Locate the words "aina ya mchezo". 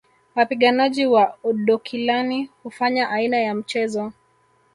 3.09-4.13